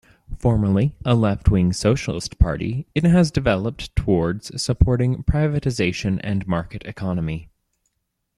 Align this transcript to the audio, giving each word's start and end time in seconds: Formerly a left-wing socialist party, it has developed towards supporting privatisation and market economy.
Formerly 0.39 0.95
a 1.05 1.13
left-wing 1.13 1.73
socialist 1.73 2.39
party, 2.39 2.87
it 2.95 3.03
has 3.03 3.29
developed 3.29 3.95
towards 3.95 4.59
supporting 4.59 5.21
privatisation 5.23 6.19
and 6.23 6.47
market 6.47 6.81
economy. 6.87 7.49